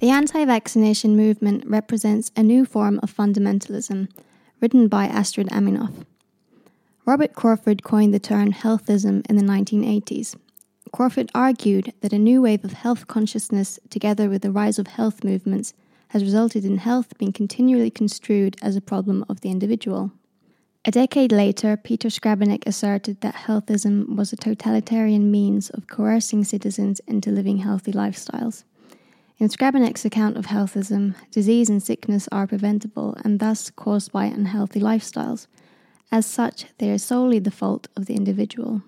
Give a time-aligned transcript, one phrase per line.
[0.00, 4.08] The anti vaccination movement represents a new form of fundamentalism,
[4.58, 6.06] written by Astrid Aminoff.
[7.04, 10.36] Robert Crawford coined the term healthism in the 1980s.
[10.90, 15.22] Crawford argued that a new wave of health consciousness, together with the rise of health
[15.22, 15.74] movements,
[16.08, 20.12] has resulted in health being continually construed as a problem of the individual.
[20.86, 27.02] A decade later, Peter Skrabanek asserted that healthism was a totalitarian means of coercing citizens
[27.06, 28.64] into living healthy lifestyles.
[29.40, 34.80] In Skrabanek's account of healthism, disease and sickness are preventable and thus caused by unhealthy
[34.80, 35.46] lifestyles.
[36.12, 38.82] As such, they are solely the fault of the individual.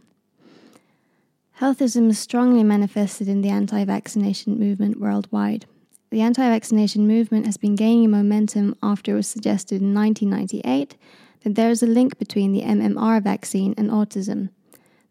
[1.59, 5.65] Healthism is strongly manifested in the anti vaccination movement worldwide.
[6.11, 10.97] The anti vaccination movement has been gaining momentum after it was suggested in 1998
[11.45, 14.51] that there is a link between the MMR vaccine and autism.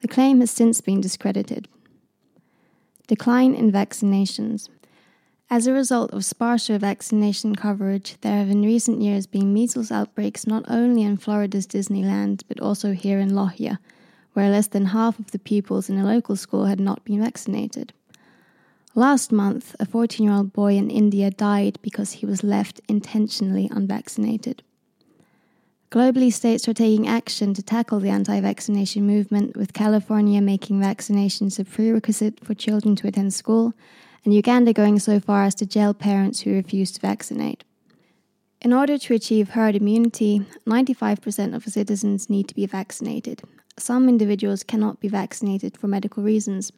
[0.01, 1.67] The claim has since been discredited.
[3.07, 4.69] Decline in vaccinations.
[5.51, 10.47] As a result of sparser vaccination coverage, there have in recent years been measles outbreaks
[10.47, 13.77] not only in Florida's Disneyland, but also here in Lohja,
[14.31, 17.91] where less than half of the pupils in a local school had not been vaccinated.
[18.95, 23.67] Last month, a 14 year old boy in India died because he was left intentionally
[23.73, 24.63] unvaccinated.
[25.91, 31.59] Globally, states are taking action to tackle the anti vaccination movement, with California making vaccinations
[31.59, 33.73] a prerequisite for children to attend school,
[34.23, 37.63] and Uganda going so far as to jail parents who refuse to vaccinate.
[38.61, 43.41] In order to achieve herd immunity, 95% of citizens need to be vaccinated.
[43.77, 46.71] Some individuals cannot be vaccinated for medical reasons.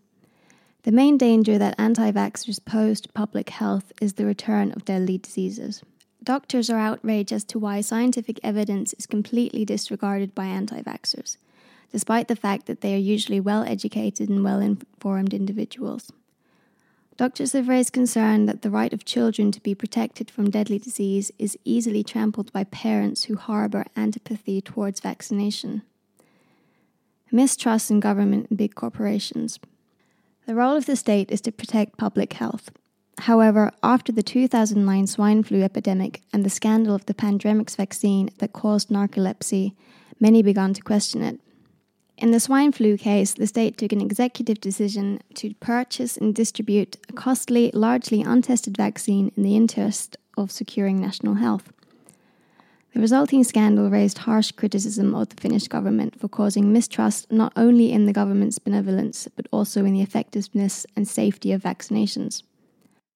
[0.84, 5.18] The main danger that anti vaxxers pose to public health is the return of deadly
[5.18, 5.84] diseases.
[6.24, 11.36] Doctors are outraged as to why scientific evidence is completely disregarded by anti vaxxers,
[11.92, 16.14] despite the fact that they are usually well educated and well informed individuals.
[17.16, 21.32] Doctors have raised concern that the right of children to be protected from deadly disease
[21.38, 25.84] is easily trampled by parents who harbor antipathy towards vaccination.
[27.32, 29.60] Mistrust in government and big corporations.
[30.46, 32.72] The role of the state is to protect public health,
[33.20, 38.54] However, after the 2009 swine flu epidemic and the scandal of the pandemrix vaccine that
[38.54, 39.74] caused narcolepsy,
[40.20, 41.40] many began to question it.
[42.24, 46.96] In the swine flu case, the state took an executive decision to purchase and distribute
[47.10, 51.74] a costly, largely untested vaccine in the interest of securing national health.
[52.94, 57.92] The resulting scandal raised harsh criticism of the Finnish government for causing mistrust not only
[57.92, 62.44] in the government's benevolence, but also in the effectiveness and safety of vaccinations.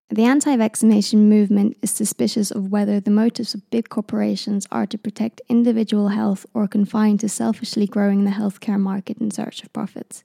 [0.10, 4.98] The anti vaccination movement is suspicious of whether the motives of big corporations are to
[4.98, 10.24] protect individual health or confined to selfishly growing the healthcare market in search of profits.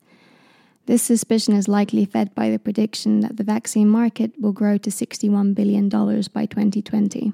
[0.86, 4.90] This suspicion is likely fed by the prediction that the vaccine market will grow to
[4.90, 7.32] $61 billion by 2020.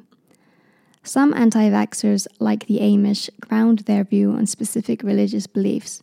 [1.03, 6.03] Some anti vaxxers, like the Amish, ground their view on specific religious beliefs.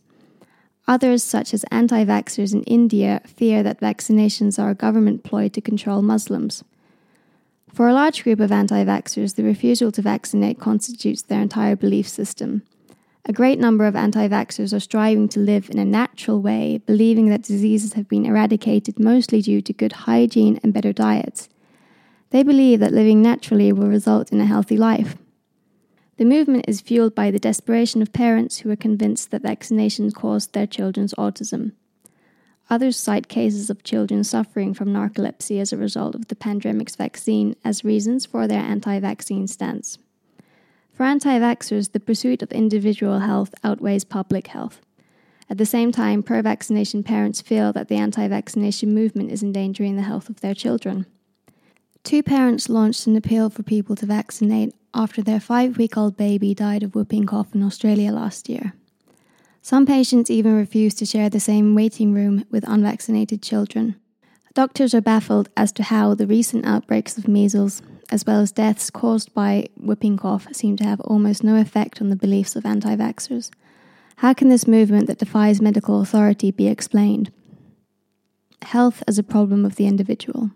[0.88, 5.60] Others, such as anti vaxxers in India, fear that vaccinations are a government ploy to
[5.60, 6.62] control Muslims.
[7.72, 12.08] For a large group of anti vaxxers, the refusal to vaccinate constitutes their entire belief
[12.08, 12.62] system.
[13.28, 17.28] A great number of anti vaxxers are striving to live in a natural way, believing
[17.30, 21.48] that diseases have been eradicated mostly due to good hygiene and better diets.
[22.30, 25.16] They believe that living naturally will result in a healthy life.
[26.16, 30.52] The movement is fueled by the desperation of parents who are convinced that vaccination caused
[30.54, 31.72] their children's autism.
[32.70, 37.54] Others cite cases of children suffering from narcolepsy as a result of the Pandemrix vaccine
[37.64, 39.98] as reasons for their anti vaccine stance.
[40.92, 44.80] For anti vaxxers, the pursuit of individual health outweighs public health.
[45.50, 49.96] At the same time, pro vaccination parents feel that the anti vaccination movement is endangering
[49.96, 51.04] the health of their children.
[52.06, 56.54] Two parents launched an appeal for people to vaccinate after their five week old baby
[56.54, 58.74] died of whooping cough in Australia last year.
[59.60, 63.96] Some patients even refuse to share the same waiting room with unvaccinated children.
[64.54, 68.88] Doctors are baffled as to how the recent outbreaks of measles, as well as deaths
[68.88, 72.94] caused by whooping cough, seem to have almost no effect on the beliefs of anti
[72.94, 73.50] vaxxers.
[74.18, 77.32] How can this movement that defies medical authority be explained?
[78.62, 80.52] Health as a problem of the individual.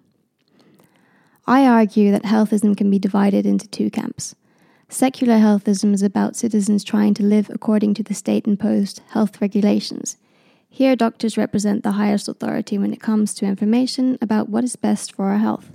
[1.47, 4.35] I argue that healthism can be divided into two camps.
[4.89, 10.17] Secular healthism is about citizens trying to live according to the state imposed health regulations.
[10.69, 15.13] Here, doctors represent the highest authority when it comes to information about what is best
[15.13, 15.71] for our health.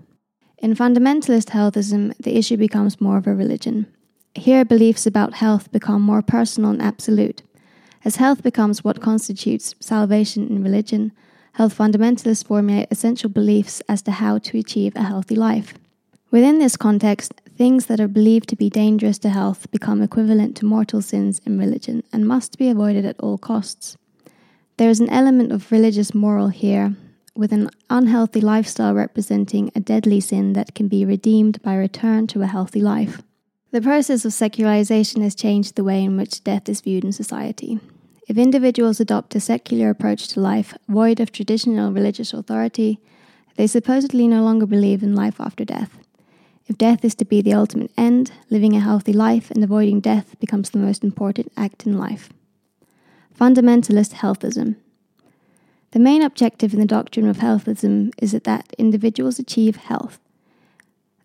[0.57, 3.87] In fundamentalist healthism, the issue becomes more of a religion.
[4.33, 7.41] Here, beliefs about health become more personal and absolute.
[8.03, 11.11] As health becomes what constitutes salvation in religion,
[11.55, 15.73] health fundamentalists formulate essential beliefs as to how to achieve a healthy life.
[16.29, 20.65] Within this context, things that are believed to be dangerous to health become equivalent to
[20.65, 23.95] mortal sins in religion and must be avoided at all costs.
[24.75, 26.97] There is an element of religious moral here,
[27.33, 32.41] with an unhealthy lifestyle representing a deadly sin that can be redeemed by return to
[32.41, 33.21] a healthy life.
[33.71, 37.79] The process of secularization has changed the way in which death is viewed in society.
[38.27, 42.99] If individuals adopt a secular approach to life, void of traditional religious authority,
[43.55, 45.99] they supposedly no longer believe in life after death.
[46.67, 50.39] If death is to be the ultimate end, living a healthy life and avoiding death
[50.39, 52.29] becomes the most important act in life.
[53.39, 54.77] Fundamentalist healthism.
[55.91, 60.19] The main objective in the doctrine of healthism is that individuals achieve health.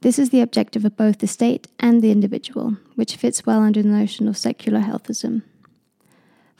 [0.02, 3.82] This is the objective of both the state and the individual, which fits well under
[3.82, 5.42] the notion of secular healthism.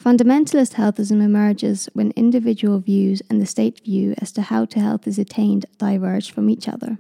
[0.03, 5.07] Fundamentalist healthism emerges when individual views and the state view as to how to health
[5.07, 6.97] is attained diverge from each other.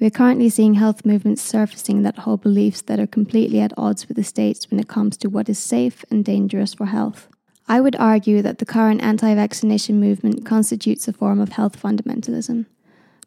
[0.00, 4.08] We are currently seeing health movements surfacing that hold beliefs that are completely at odds
[4.08, 7.28] with the states when it comes to what is safe and dangerous for health.
[7.68, 12.66] I would argue that the current anti vaccination movement constitutes a form of health fundamentalism.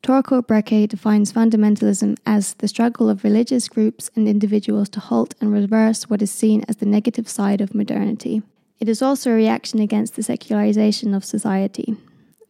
[0.02, 5.54] Torkel Brekke defines fundamentalism as the struggle of religious groups and individuals to halt and
[5.54, 8.42] reverse what is seen as the negative side of modernity.
[8.80, 11.96] It is also a reaction against the secularization of society.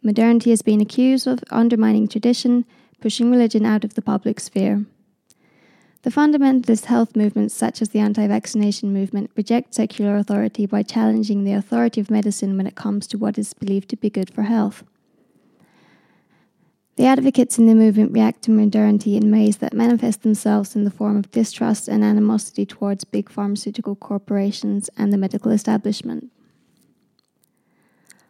[0.01, 2.65] Modernity has been accused of undermining tradition,
[2.99, 4.85] pushing religion out of the public sphere.
[6.03, 11.45] The fundamentalist health movements, such as the anti vaccination movement, reject secular authority by challenging
[11.45, 14.43] the authority of medicine when it comes to what is believed to be good for
[14.43, 14.83] health.
[16.95, 20.91] The advocates in the movement react to modernity in ways that manifest themselves in the
[20.91, 26.31] form of distrust and animosity towards big pharmaceutical corporations and the medical establishment.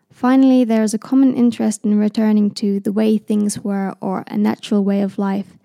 [0.09, 4.37] Finally, there is a common interest in returning to the way things were or a
[4.37, 5.57] natural way of life.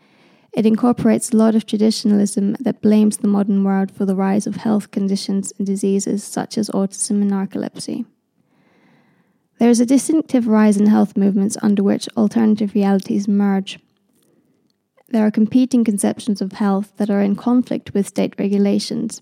[0.53, 4.57] It incorporates a lot of traditionalism that blames the modern world for the rise of
[4.57, 8.07] health conditions and diseases such as autism and narcolepsy.
[9.59, 13.81] There is a distinctive rise in health movements under which alternative realities merge.
[15.09, 19.21] There are competing conceptions of health that are in conflict with state regulations.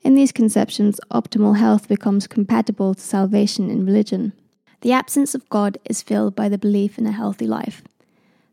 [0.00, 4.32] In these conceptions, optimal health becomes compatible to salvation in religion.
[4.80, 7.82] The absence of God is filled by the belief in a healthy life.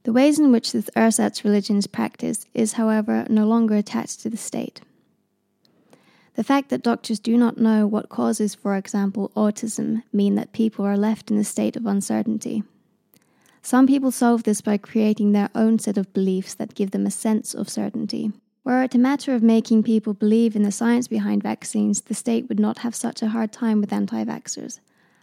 [0.03, 4.29] The ways in which this ersatz religion is practiced is, however, no longer attached to
[4.29, 4.81] the state.
[6.35, 10.83] The fact that doctors do not know what causes, for example, autism, mean that people
[10.85, 12.63] are left in a state of uncertainty.
[13.61, 17.11] Some people solve this by creating their own set of beliefs that give them a
[17.11, 18.31] sense of certainty.
[18.65, 22.49] Were it a matter of making people believe in the science behind vaccines, the state
[22.49, 24.79] would not have such a hard time with anti vaxxers.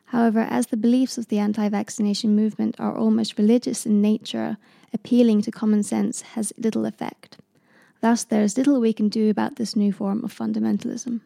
[0.06, 4.56] However, as the beliefs of the anti vaccination movement are almost religious in nature,
[4.94, 7.38] appealing to common sense has little effect.
[8.02, 11.20] Thus, there is little we can do about this new form of fundamentalism.